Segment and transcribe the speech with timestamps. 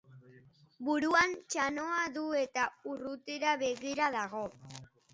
[0.87, 2.65] Buruan txanoa du eta
[2.95, 4.47] urrutira begira dago.